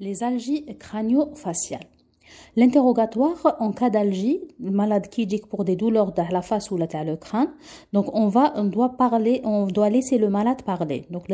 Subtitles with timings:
[0.00, 1.99] les algies crânio-faciales.
[2.56, 6.86] L'interrogatoire en cas d'algie, malade qui dit pour des douleurs de la face ou la
[7.04, 7.48] le crâne,
[7.92, 11.04] donc on va, on doit parler, on doit laisser le malade parler.
[11.10, 11.24] Donc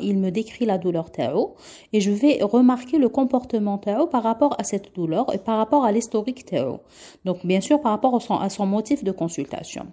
[0.00, 1.54] il me décrit la douleur tao
[1.92, 5.92] et je vais remarquer le comportement par rapport à cette douleur et par rapport à
[5.92, 6.80] l'historique tao.
[7.24, 9.86] Donc bien sûr par rapport à son, à son motif de consultation.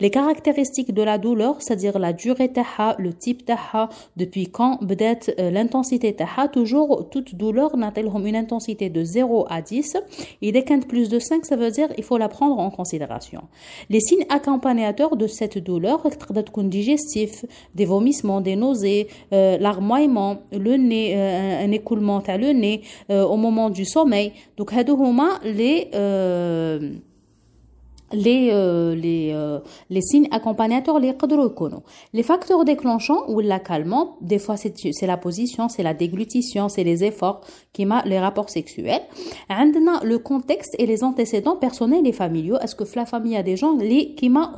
[0.00, 5.32] Les caractéristiques de la douleur, c'est-à-dire la durée taha, le type taha, depuis quand, peut-être
[5.38, 9.79] euh, l'intensité taha, toujours toute douleur n'a-t-elle une intensité de 0 à 10
[10.40, 13.42] il décante plus de 5, ça veut dire il faut la prendre en considération.
[13.88, 16.02] Les signes accompagnateurs de cette douleur,
[16.68, 17.44] digestif,
[17.74, 23.24] des vomissements, des nausées, euh, l'armoiement, le nez, euh, un écoulement à le nez euh,
[23.24, 24.32] au moment du sommeil.
[24.56, 24.72] Donc,
[25.44, 25.88] les
[28.15, 31.13] les euh, les euh, les signes accompagnateurs les
[32.13, 36.69] les facteurs déclenchants ou la calmant des fois c'est c'est la position c'est la déglutition
[36.69, 37.41] c'est les efforts
[37.73, 39.01] qui m'a les rapports sexuels
[39.49, 43.57] عندنا le contexte et les antécédents personnels et familiaux est-ce que la famille a des
[43.57, 44.53] gens les qui m'a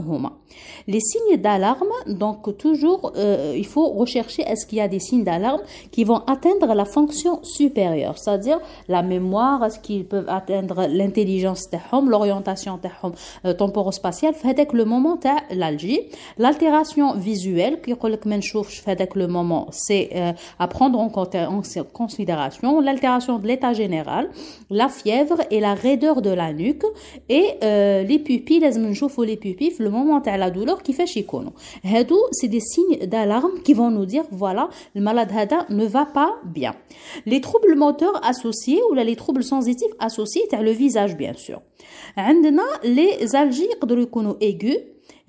[0.88, 5.24] les signes d'alarme donc toujours euh, il faut rechercher est-ce qu'il y a des signes
[5.24, 11.70] d'alarme qui vont atteindre la fonction supérieure c'est-à-dire la mémoire est-ce qu'ils peuvent atteindre l'intelligence
[12.16, 12.80] l'orientation
[13.46, 16.02] euh, temporospatial avec le moment تاع l'algie
[16.38, 18.82] l'altération visuelle qui لك ما نشوفش
[19.16, 21.10] le moment c'est euh, à prendre en
[21.94, 24.30] considération l'altération de l'état général
[24.70, 26.86] la fièvre et la raideur de la nuque
[27.30, 31.18] et euh, les pupilles لازم نشوفوا les pupilles le moment تاع la douleur qui fait
[31.18, 31.52] يكونوا
[31.84, 36.06] هادو c'est des signes d'alarme qui vont nous dire voilà le malade hada ne va
[36.06, 36.74] pas bien
[37.26, 41.60] les troubles moteurs associés ou les troubles sensitifs associés à le visage bien sûr
[42.18, 44.80] عندنا les algies يقدروا يكونوا aigus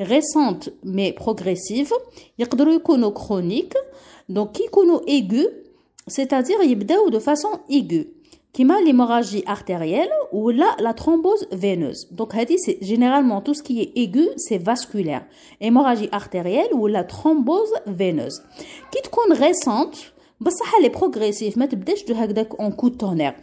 [0.00, 1.92] récentes mais progressives
[2.38, 3.76] يقدروا يكونوا chroniques
[4.28, 5.48] donc qui يكونوا aigus
[6.08, 8.18] c'est-à-dire يبداو de façon aiguë
[8.52, 12.08] كيما l'hémorragie artérielle ou la, la thrombose veineuse.
[12.10, 15.24] Donc, c'est généralement tout ce qui est aigu, c'est vasculaire.
[15.60, 18.42] Hémorragie artérielle ou la thrombose veineuse.
[18.90, 22.04] Qui تكون récente, بصح elle est progressive, ما تبداش
[22.58, 23.34] en coup de tonnerre.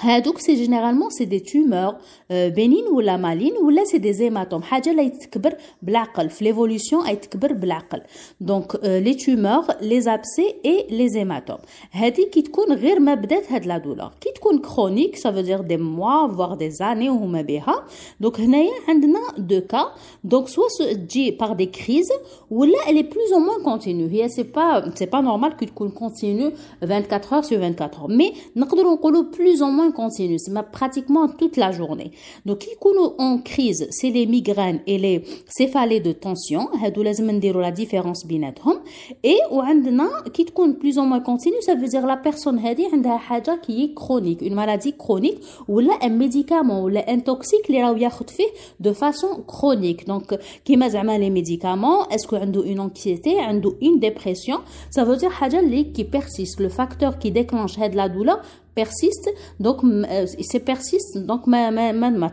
[0.00, 1.94] هادوك سي جينيرالمون سي دي تومور
[2.30, 8.02] بنين ولا مالين ولا سي دي زيماتوم حاجه لا يتكبر بالعقل في ليفولوسيون يتكبر بالعقل
[8.40, 11.56] دونك لي تومور لي زابسي اي لي زيماتوم
[11.92, 15.60] هادي كي تكون غير ما بدات هاد لا دولور كي تكون كرونيك سا فو دير
[15.60, 17.86] دي موا فوار دي زاني وهما بها
[18.20, 19.94] دونك هنايا عندنا دو كا
[20.24, 22.08] دونك سوا تجي باغ دي كريز
[22.50, 26.52] ولا الي بلوز او موان كونتينيو هي سي با سي با نورمال كي تكون كونتينيو
[26.82, 31.56] 24 heures sur 24 heures مي نقدروا نقولوا بلوز او موان continue, c'est pratiquement toute
[31.56, 32.10] la journée.
[32.46, 32.70] Donc, qui
[33.18, 36.68] en crise, c'est les migraines et les céphalées de tension.
[36.82, 38.80] هادو لازم نديروا la différence بيناتهم.
[39.26, 43.16] Et وعندنا qui تكون plus ou moins continue, ça veut dire la personne هذه عندها
[43.16, 45.38] حاجة qui est chronique, une maladie chronique
[45.68, 48.48] ولا un médicament ولا un toxique اللي راهو ياخذ فيه
[48.80, 50.06] de façon chronique.
[50.06, 54.58] Donc, كيما زعما les médicaments, est-ce que عنده une anxiété, عنده une dépression,
[54.90, 58.40] ça veut dire حاجة اللي qui persiste, le facteur qui déclenche هاد la douleur
[58.81, 59.27] persiste
[59.59, 62.31] donc euh, c'est persiste donc ma ma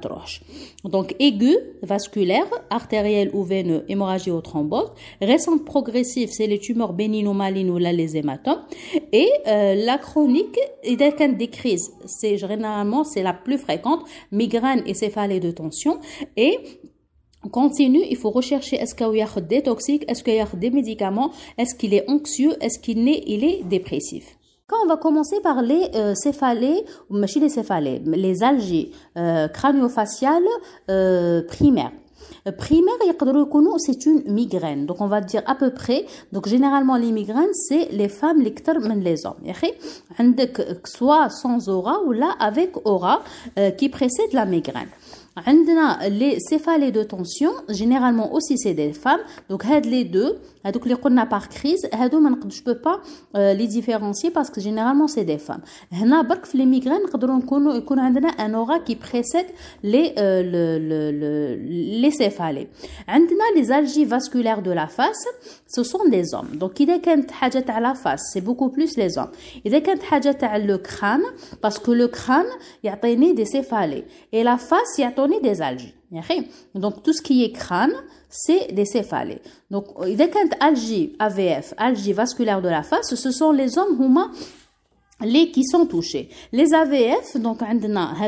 [0.95, 4.91] donc aigu vasculaire artériel ou veineux hémorragie ou thrombose
[5.21, 8.63] récente progressive c'est les tumeurs bénignes ou malignes ou les hématomes.
[9.13, 11.93] Et euh, la chronique a des crises.
[12.05, 14.03] C'est généralement c'est la plus fréquente
[14.33, 15.99] migraine et céphalée de tension.
[16.37, 16.59] Et
[17.51, 20.71] continue, il faut rechercher est-ce qu'il y a des toxiques, est-ce qu'il y a des
[20.71, 24.37] médicaments, est-ce qu'il est anxieux, est-ce qu'il est, il est dépressif.
[24.69, 30.43] Quand on va commencer par les euh, céphalées, ou les céphalées, les algies euh, crânio-faciales
[30.91, 31.93] euh, primaires.
[32.49, 32.95] Euh, primaire,
[33.79, 34.85] c'est une migraine.
[34.87, 36.07] Donc, on va dire à peu près.
[36.33, 38.55] Donc, généralement, les migraines, c'est les femmes les
[38.97, 39.37] les hommes.
[40.85, 43.23] Soit sans aura ou là avec aura
[43.59, 44.89] euh, qui précède la migraine
[46.09, 49.21] les céphalées de tension, généralement aussi c'est des femmes.
[49.51, 53.01] Donc, les deux, donc les qu'on par crise, je ne peux pas
[53.37, 55.61] euh, les différencier parce que généralement c'est des femmes.
[55.93, 56.23] Et là,
[56.55, 59.47] Les migraines, on a un aura qui précède
[59.83, 62.69] les, euh, les céphalées.
[63.55, 65.27] les algies vasculaires de la face,
[65.67, 66.57] ce sont des hommes.
[66.57, 67.07] Donc, il est
[67.71, 69.31] à la face, c'est beaucoup plus les hommes.
[69.65, 69.87] Il est
[70.43, 71.25] à le crâne,
[71.61, 72.47] parce que le crâne,
[72.83, 72.97] il y a
[73.35, 74.07] des céphalées.
[74.33, 75.11] Et la face, il y a
[75.43, 75.95] des algies.
[76.75, 77.95] Donc tout ce qui est crâne,
[78.29, 79.41] c'est des céphalées.
[79.71, 84.31] Donc dès qu'un algie AVF, algie vasculaire de la face, ce sont les hommes humains
[85.23, 86.29] les qui sont touchés.
[86.53, 87.61] Les AVF, donc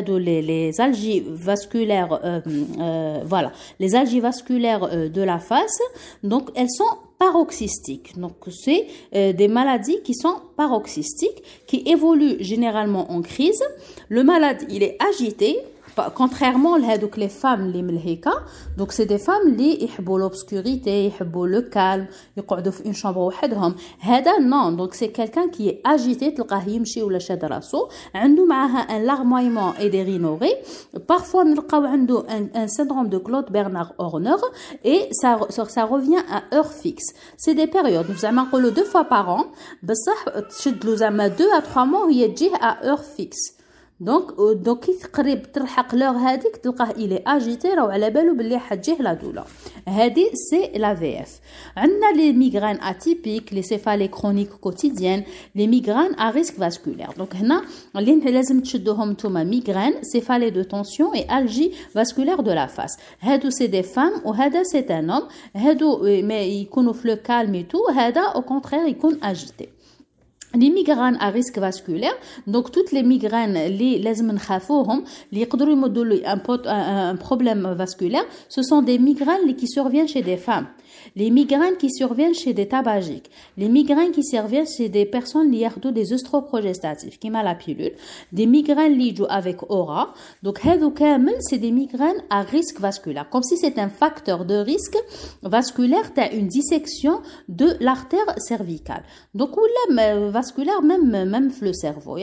[0.08, 2.40] les, les algies vasculaires, euh,
[2.80, 5.80] euh, voilà, les algies vasculaires euh, de la face,
[6.22, 8.18] donc elles sont paroxystiques.
[8.18, 13.62] Donc c'est des maladies qui sont paroxystiques, qui évoluent généralement en crise.
[14.08, 15.58] Le malade, il est agité,
[16.15, 18.21] contrairement à les femmes les
[18.77, 22.07] donc c'est des femmes qui aiment l'obscurité aiment le calme
[22.37, 27.03] يقعدوا dans une chambre وحدهم هذا non donc c'est quelqu'un qui est agité تلقاه يمشي
[27.03, 30.57] ولا شاد راسو عنده معاها un larmoiement et des rhinorrhées
[31.07, 34.41] parfois نلقاو عنده un, un syndrome de Claude Bernard Horner
[34.83, 39.29] et ça ça revient à heure fixe c'est des périodes زعما نقولوا deux fois par
[39.29, 39.45] an
[39.83, 43.56] بصح تشد له زعما deux à trois mois وهي تجيه à heure fixe
[43.99, 48.97] دونك دوك كي تقريب تلحق لوغ هذيك تلقاه الي اجيتي راهو على بالو بلي حتجيه
[48.97, 49.43] لا دولا
[49.87, 51.39] هادي سي لا في اف
[51.77, 55.23] عندنا لي ميغران اتيبيك لي سيفالي كرونيك كوتيديان
[55.55, 57.63] لي ميغران ا ريسك فاسكولير دونك هنا
[57.95, 63.49] اللي لازم تشدوهم نتوما ميغران سيفالي دو تونسيون اي الجي فاسكولير دو لا فاس هادو
[63.49, 68.21] سي دي فام وهذا سي ان هوم هادو ما يكونوا في لو كالم تو هذا
[68.21, 69.69] او كونترير يكون اجيتي
[70.57, 72.13] les migraines à risque vasculaire
[72.47, 78.81] donc toutes les migraines les لازم نخافوهم اللي يقدروا يمدوا un problème vasculaire ce sont
[78.81, 80.67] des migraines qui surviennent chez des femmes
[81.16, 85.66] les migraines qui surviennent chez des tabagiques, les migraines qui surviennent chez des personnes liées
[85.66, 87.92] à des œstroprogestatifs, qui m'a la pilule,
[88.32, 90.12] des migraines liées avec aura.
[90.42, 90.60] Donc,
[91.40, 94.96] c'est des migraines à risque vasculaire, comme si c'était un facteur de risque
[95.42, 99.02] vasculaire, tu as une dissection de l'artère cervicale.
[99.34, 102.16] Donc, ou là, vasculaire, même, même le cerveau.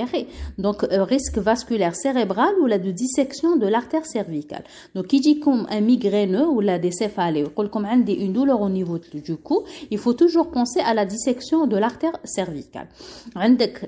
[0.57, 4.63] Donc, euh, risque vasculaire cérébral ou la de dissection de l'artère cervicale.
[4.93, 8.99] Donc, qui dit comme un migraineux ou la décéphalée, ou comme une douleur au niveau
[8.99, 12.87] du cou, il faut toujours penser à la dissection de l'artère cervicale.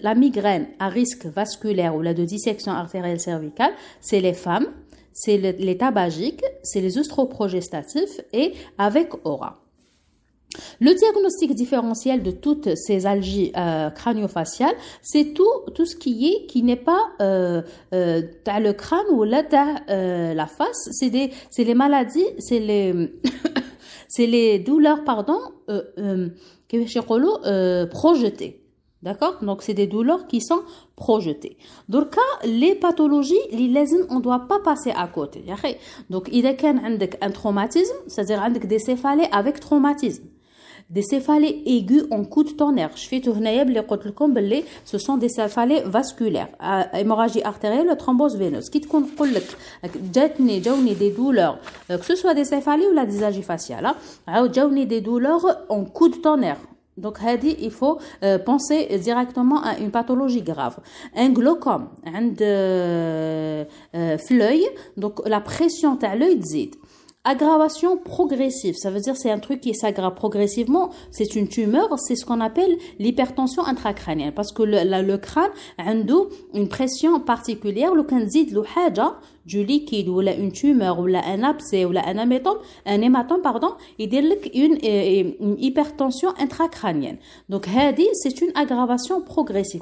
[0.01, 4.68] La migraine à risque vasculaire ou la de dissection artérielle cervicale, c'est les femmes,
[5.13, 9.62] c'est les tabagiques, c'est les œstroprogestatifs et avec aura.
[10.80, 16.63] Le diagnostic différentiel de toutes ces algies euh, crânio-faciales, c'est tout, ce qui est qui
[16.63, 17.62] n'est pas euh,
[17.94, 19.44] euh, le crâne ou là,
[19.90, 20.90] euh, la face.
[20.92, 23.12] C'est les maladies, c'est les
[24.07, 25.39] c'est les douleurs, pardon,
[25.69, 26.30] euh, euh,
[27.45, 28.63] euh, projetées.
[29.04, 29.38] D'accord?
[29.44, 30.63] Donc, c'est des douleurs qui sont
[30.95, 31.57] projetées.
[31.88, 35.44] Donc, les pathologies, les lésions, on ne doit pas passer à côté.
[36.09, 36.56] Donc, il y a
[37.21, 40.24] un traumatisme, c'est-à-dire des céphalées avec traumatisme
[40.89, 42.92] des céphalées aiguës en coup de tonnerre.
[42.95, 43.18] Ce
[44.98, 46.48] sont des céphalées vasculaires.
[46.94, 48.69] Hémorragie artérielle thrombose veineuse.
[48.69, 48.86] Qui euh,
[50.95, 51.60] des douleurs.
[51.92, 53.95] Euh, que ce soit des céphalées ou la dysagie faciale hein.
[54.28, 56.57] ah, des douleurs en coup de tonnerre.
[56.98, 60.80] Donc, il faut euh, penser directement à une pathologie grave.
[61.16, 63.68] Un glaucome, un de,
[64.98, 66.72] donc la pression à l'œil dit.
[67.29, 72.15] Aggravation progressive, ça veut dire c'est un truc qui s'aggrave progressivement, c'est une tumeur, c'est
[72.15, 74.31] ce qu'on appelle l'hypertension intracrânienne.
[74.31, 78.03] Parce que le, le crâne a une pression particulière, le
[78.53, 78.62] le
[79.47, 84.09] du liquide ou une tumeur ou un abcès ou un hématome, un hématome pardon, il
[84.53, 87.17] une, euh, une hypertension intracrânienne.
[87.49, 87.67] Donc
[88.13, 89.81] c'est une aggravation progressive.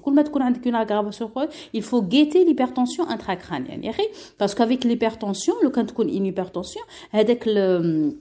[0.65, 1.29] une aggravation
[1.73, 3.81] il faut guetter l'hypertension intracrânienne.
[4.38, 6.81] Parce qu'avec l'hypertension, quand une hypertension,
[7.12, 8.15] avec le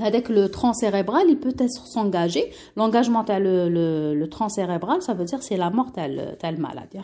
[0.00, 2.50] avec le tronc cérébral, il peut s'engager.
[2.76, 6.98] L'engagement le, le, le tronc cérébral, ça veut dire c'est la mort telle, telle maladie.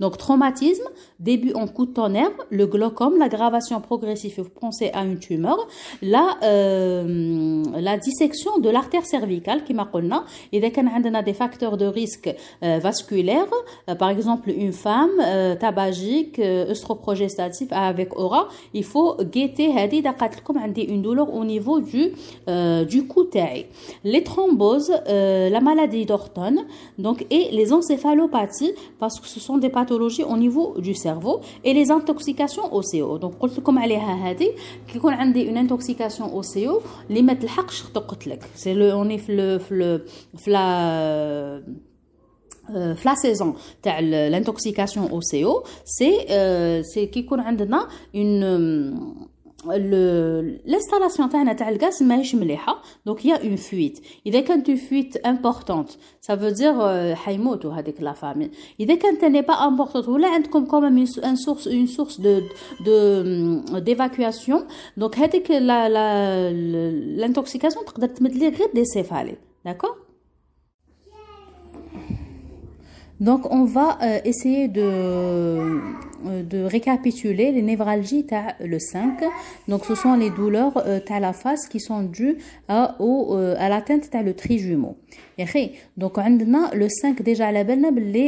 [0.00, 0.84] Donc traumatisme,
[1.20, 5.66] début en coup de tonnerre, le glaucome, l'aggravation progressive, vous pensez à une tumeur,
[6.02, 9.84] la, euh, la dissection de l'artère cervicale qui m'a
[10.52, 13.46] et dès qu'on a des facteurs de risque euh, vasculaire,
[13.88, 19.70] euh, par exemple une femme euh, tabagique, euh, œstroprogestative avec aura, il faut guetter
[20.90, 22.12] une douleur au niveau du
[22.47, 23.23] euh, du cou
[24.03, 26.55] Les thromboses, euh, la maladie d'Orton,
[26.97, 31.73] donc et les encéphalopathies parce que ce sont des pathologies au niveau du cerveau et
[31.73, 33.17] les intoxications au CO.
[33.17, 34.49] Donc قلت لكم عليها هذه
[34.87, 38.43] كي يكون عندي une intoxication au CO اللي ما تلحقش تقتلك.
[38.55, 40.05] C'est le on est le le
[40.47, 41.59] la
[42.75, 48.43] euh, la saison تاع l'intoxication au CO c'est euh, c'est كي يكون عندنا une
[49.65, 55.89] l'installation تاعنا تاع الغاز ماهيش مليحه دونك يا اون فويت اذا كانت اون فويت امبورطونت
[56.21, 61.05] سا فو دير حيموتوا هذيك لا فامي اذا كانت ني با امبورطونت ولا عندكم كومام
[61.23, 62.41] ان سورس اون سورس دو
[62.85, 67.29] دو ديفاكواسيون دونك هذيك لا لا
[73.24, 78.26] Donc, on va euh, essayer de, euh, de récapituler les névralgies
[78.60, 79.24] le 5.
[79.66, 82.36] Donc, ce sont les douleurs euh, la face qui sont dues
[82.68, 84.98] à, à l'atteinte le trijumeau.
[85.96, 87.80] Donc, on a le 5 déjà à la belle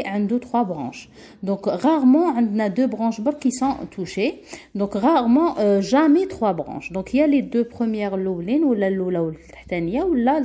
[0.04, 1.08] a deux, trois branches.
[1.42, 4.42] Donc, rarement, on a deux branches qui sont touchées.
[4.75, 6.92] Donc, rarement, euh, jamais trois branches.
[6.92, 9.32] Donc, il y a les deux premières l'oulin ou la loula ou
[10.06, 10.40] ou la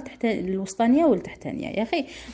[0.47, 1.21] l'ostania ou le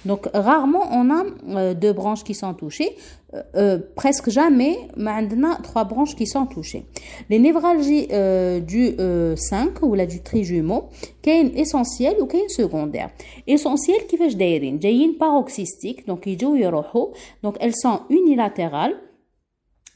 [0.05, 2.95] Donc, rarement, on a euh, deux branches qui sont touchées.
[3.36, 6.84] Euh, euh, presque jamais, mais on a trois branches qui sont touchées.
[7.30, 8.94] Les névralgies euh, du
[9.36, 10.88] 5 ou la du trijumeau,
[11.26, 13.10] une essentiel ou une secondaire.
[13.46, 17.06] Essentiel qui fait دايرين جايين paroxystique donc يجوا يروحوا
[17.42, 18.96] donc elles sont unilatérales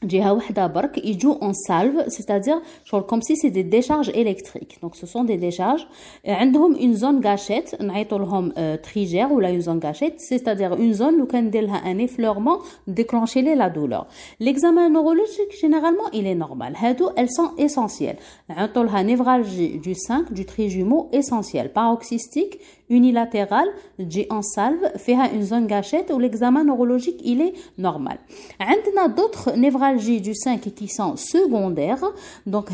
[0.02, 2.60] ils jouent en salve, c'est-à-dire
[3.08, 4.78] comme si c'était des décharges électriques.
[4.82, 5.86] Donc ce sont des décharges.
[6.24, 11.20] Ils ont une zone gâchette, on euh, trigère ou une zone gâchette, c'est-à-dire une zone
[11.20, 14.06] où il y a un effleurement, déclencher la douleur.
[14.40, 16.74] L'examen neurologique, généralement, il est normal.
[17.16, 18.16] Elles sont essentielles.
[18.48, 22.58] On a névralgie du 5, du trijumeau essentiel, paroxystique,
[22.92, 23.68] unilatérale,
[23.98, 28.18] j'ai en salve, fait une zone gâchette où l'examen neurologique, il est normal.
[28.60, 32.04] On a d'autres névralgies névralgies du sein qui sont secondaires.
[32.46, 32.68] Donc,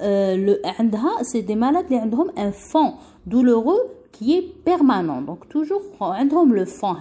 [0.00, 0.56] euh,
[1.22, 2.94] c'est des malades qui ont un fond
[3.26, 3.80] douloureux
[4.12, 5.22] qui est permanent.
[5.22, 5.82] Donc, toujours,
[6.52, 6.96] le fond.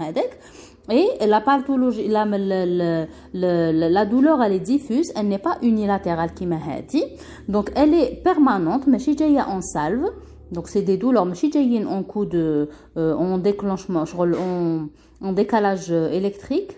[0.92, 6.46] Et la pathologie, la, la, la, douleur, elle est diffuse, elle n'est pas unilatérale, qui
[6.48, 7.04] m'a dit.
[7.48, 10.06] Donc, elle est permanente, mais chez en salve.
[10.52, 11.52] Donc, c'est des douleurs, mais chez
[11.86, 14.88] en coup de, en euh, déclenchement, en,
[15.22, 16.72] en décalage euh, électrique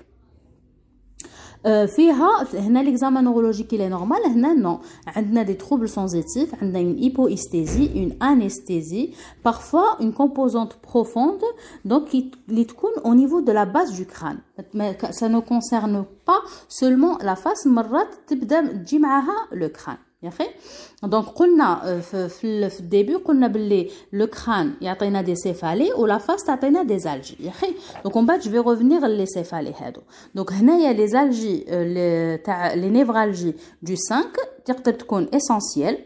[1.86, 6.98] فيها هنا l'examen neurologique il est normal هنا non عندنا des troubles sensitifs عندنا une
[6.98, 11.44] hypoesthésie une anesthésie parfois une composante profonde
[11.84, 14.40] donc qui تكون au niveau de la base du crâne
[14.74, 19.48] mais ça ne concerne pas seulement la face مرات تبدا تجي معاها
[20.22, 22.28] le crâne donc قلنا في
[22.70, 27.48] في الديبي قلنا باللي لو كران يعطينا دي سيفالي ولا فاس تعطينا دي زالجي يا
[27.50, 27.74] اخي
[28.04, 30.00] دونك من بعد جو في ريفونيغ لي سيفالي هادو
[30.34, 31.56] دونك هنايا لي زالجي
[32.36, 34.26] تاع لي نيفرالجي دو 5
[34.64, 35.98] تقدر تكون اسونسييل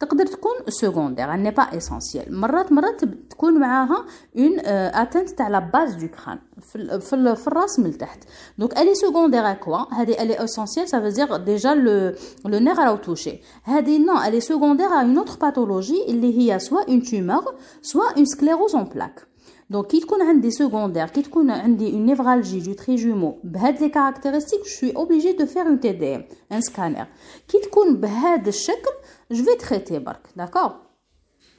[0.00, 4.04] تقدر تكون سكوندير ان با اسونسييل مرات مرات تكون معاها
[4.36, 8.24] اون اتنت تاع لا باز دو كران في, في, في الراس من تحت
[8.58, 12.12] دونك الي سكوندير كوا هذه الي اسونسييل سا فيزير ديجا لو
[12.44, 16.82] لو نير راهو توشي هذه نو الي سكوندير ا اون اوتر باثولوجي اللي هي سوا
[16.88, 19.26] اون تومور سوا اون سكليروز اون بلاك
[19.70, 24.60] دونك كي تكون عندي سكوندير كي تكون عندي اون نيفرالجي دو تريجومو بهاد لي كاركتيرستيك
[24.60, 27.06] جو سوي اوبليجي دو فير اون تي دي ام ان سكانر
[27.48, 28.96] كي تكون بهذا الشكل
[29.30, 30.72] je vais traiter bark, d'accord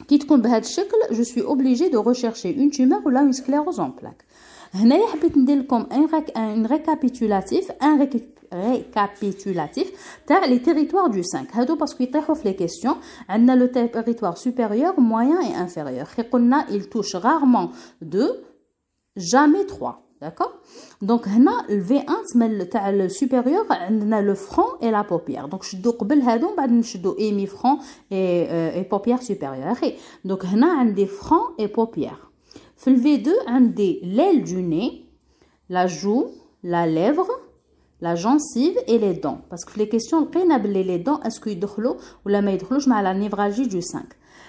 [0.08, 3.80] Qui te بهذا الشكل je suis obligé de rechercher une tumeur ou là une sclérose
[3.80, 4.24] en plaques.
[4.74, 5.86] هنايا حبيت ندير لكم
[6.36, 7.98] un récapitulatif un
[8.52, 9.88] récapitulatif
[10.28, 12.98] تاع les territoires du 5 هادو باسكو يطيحوا في les questions
[13.30, 17.72] عندنا le territoire supérieur moyen et inférieur خي قلنا il touche rarement
[18.02, 18.44] 2
[19.18, 20.52] jamais 3 D'accord
[21.02, 25.48] Donc, le V1 تاع le supérieur عندنا le front et la paupière.
[25.48, 27.78] Donc, je dois قبل هادو بعد نشدو émi front
[28.10, 29.78] et euh, et paupière supérieure.
[30.26, 32.32] Donc, هنا عندي front et paupière.
[32.78, 35.06] في le V2 عندي l'aile du nez,
[35.70, 36.32] la joue,
[36.64, 37.30] la lèvre,
[38.03, 39.41] la gencive et les dents.
[39.49, 43.15] Parce que les questions, les dents, est-ce qu'ils dorlent ou la maïdrouche, mais à la
[43.15, 44.05] névralgie du 5.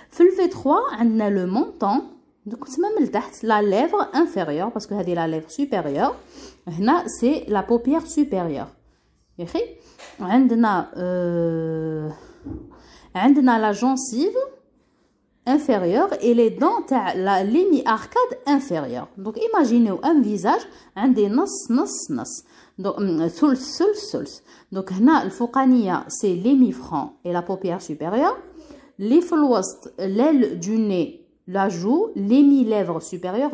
[0.10, 2.04] Fil V3, on a le montant,
[2.46, 6.16] donc c'est même le la lèvre inférieure, parce que c'est la lèvre supérieure,
[7.08, 8.70] c'est la paupière supérieure.
[10.20, 12.10] On a, euh,
[13.16, 14.38] on a la gencive
[15.46, 19.10] inférieure et les dents la ligne arcade inférieure.
[19.18, 20.62] Donc imaginez un visage,
[20.96, 22.24] un des nos, nos, nos
[22.81, 24.41] ثلث ثلث ثلث
[24.75, 28.37] donc هنا الفوقانيه c'est l'hémi-front et la paupière supérieure
[28.99, 29.35] les في
[29.99, 33.51] l'aile du nez la joue l'hémi-lèvre supérieure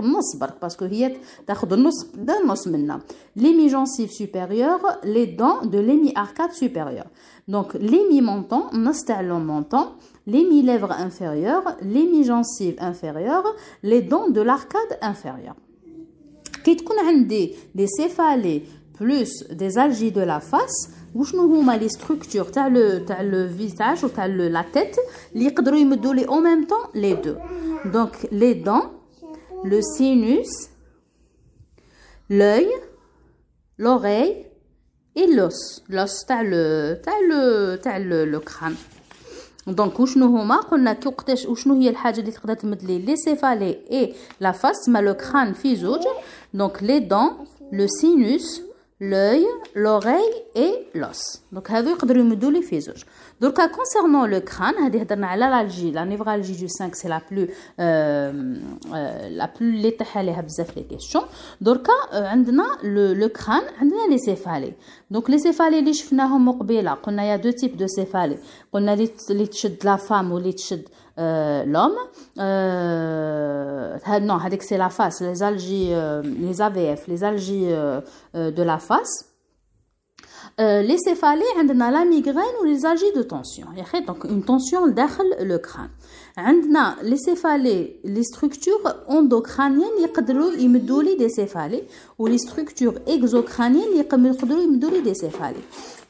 [0.60, 3.00] parce que هي تاخذ النص ده النص منا
[3.36, 7.06] l'hémi-gencive supérieure les dents de l'hémi-arcade supérieure
[7.48, 9.86] donc l'hémi-menton نص تاع le menton
[10.26, 13.46] l'hémi-lèvre inférieure l'hémi-gencive inférieure
[13.82, 15.56] les dents de l'arcade inférieure
[16.64, 18.62] كي تكون عندي des céphalées
[18.98, 24.04] plus des algies de la face وشنو هما لي ستركتور تاع لو تاع لو فيزاج
[24.04, 24.96] وتاع لا تيت
[25.34, 27.36] اللي يقدروا يمدوا لي او ميم طون لي دو
[27.84, 28.82] دونك لي دون
[29.64, 30.68] لو سينوس
[32.30, 32.68] l'œil
[33.78, 34.46] l'oreille
[35.16, 35.58] et l'os
[35.88, 38.74] l'os تاع لو تاع لو تاع لو كران
[39.66, 43.78] دونك وشنو هما قلنا كي وقتاش وشنو هي الحاجه اللي تقدر تمد لي لي سيفالي
[43.90, 46.02] اي لا فاس ما لو كران في زوج
[46.54, 47.30] دونك لي دون
[47.72, 48.60] le sinus
[49.01, 50.21] لوي لوغي
[50.55, 53.03] اي لوس دونك هادو يقدروا يمدوا لي في زوج.
[53.41, 54.75] Donc, euh, concernant le crâne,
[55.37, 58.55] l'algie, la névralgie du 5, c'est la plus euh,
[58.93, 60.35] euh, la plus létale
[60.75, 61.23] les questions.
[61.61, 64.75] Donc, euh, on a le, crâne, on a les céphalées.
[65.09, 68.39] Donc, les céphalées, les chefnahom qbila, qu'on a deux types de céphalées.
[68.73, 70.55] On a les de la femme ou les
[71.17, 71.97] euh, l'homme.
[72.37, 75.93] Euh, non, c'est la face, les algies,
[76.39, 77.67] les AVF, les algies
[78.33, 79.28] de la face.
[80.58, 83.66] les céphalées, on a la migraine ou les algies de tension.
[84.06, 85.08] Donc, une tension dans
[85.40, 85.90] le crâne.
[86.36, 91.84] عندنا les céphalées les structures endocrâniennes يقدروا يمدوا لي des céphalées
[92.18, 95.62] ou les structures exocrâniennes يقدروا يمدوا لي des céphalées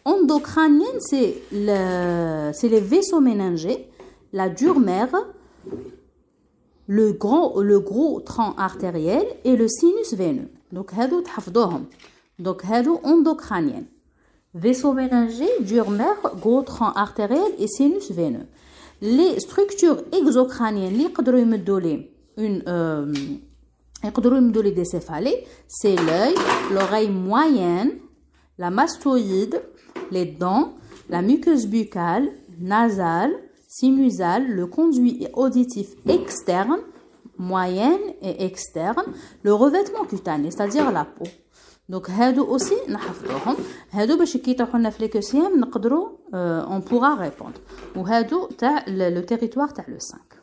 [0.06, 3.86] endocrâniennes c'est le c'est les vaisseaux méningés
[4.34, 5.14] la dure mère,
[6.88, 10.50] le gros, le gros tronc artériel et le sinus veineux.
[10.72, 11.84] Donc, هادو تحفظوهم.
[12.42, 13.84] Donc, هادو endocrânien.
[14.53, 18.47] vaisseau mélangé dure-mer, gros tronc artériel et sinus veineux.
[19.01, 21.09] Les structures exocrâniennes, les
[22.37, 23.13] une, euh,
[24.03, 24.85] des
[25.67, 26.35] c'est l'œil,
[26.73, 27.91] l'oreille moyenne,
[28.57, 29.61] la mastoïde,
[30.11, 30.73] les dents,
[31.09, 32.29] la muqueuse buccale,
[32.59, 33.31] nasale,
[33.67, 36.79] sinusale, le conduit auditif externe,
[37.37, 39.03] moyenne et externe,
[39.43, 41.25] le revêtement cutané, c'est-à-dire la peau.
[41.91, 43.55] Donc هادو aussi نحفظوهم.
[43.91, 46.10] هادو باش كي يطيحوا لنا في ليكوسيام نقدروا
[46.65, 47.60] on pourra répondre.
[47.96, 50.38] وهادو تاع le territoire تاع le 5